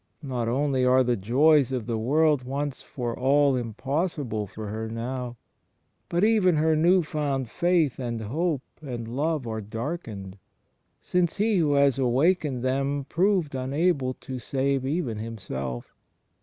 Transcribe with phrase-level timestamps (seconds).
[0.23, 5.37] Not only are the joys of the world once for all impossible for her now,
[6.09, 10.39] but even her new foxmd faith and hope and love are darkened:
[11.01, 15.93] since He who had awakened them proved imable to save even Himself.